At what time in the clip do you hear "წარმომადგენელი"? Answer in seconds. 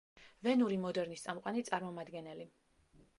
1.69-2.49